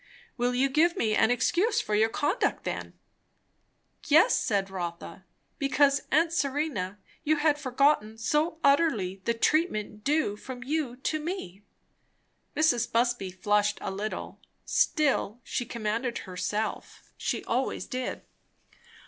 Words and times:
"Will 0.35 0.55
you 0.55 0.67
give 0.67 0.97
me 0.97 1.13
an 1.15 1.29
excuse 1.29 1.79
for 1.79 1.93
your 1.93 2.09
conduct, 2.09 2.63
then?" 2.63 2.93
"Yes," 4.07 4.33
said 4.35 4.71
Rotha. 4.71 5.25
"Because, 5.59 6.01
aunt 6.11 6.33
Serena, 6.33 6.97
you 7.23 7.35
had 7.35 7.59
forgotten 7.59 8.17
so 8.17 8.57
utterly 8.63 9.21
the 9.25 9.35
treatment 9.35 10.03
due 10.03 10.35
from 10.35 10.63
you 10.63 10.95
to 10.95 11.19
me." 11.19 11.61
Mrs. 12.57 12.91
Busby 12.91 13.29
flushed 13.29 13.77
a 13.79 13.91
little. 13.91 14.39
Still 14.65 15.39
she 15.43 15.67
commanded 15.67 16.17
herself 16.17 17.13
She 17.15 17.43
always 17.43 17.85
did. 17.85 18.23